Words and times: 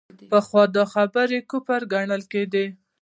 پخوا 0.31 0.63
دا 0.75 0.83
خبرې 0.93 1.39
کفر 1.51 1.81
ګڼل 1.93 2.21
کېدې. 2.31 2.65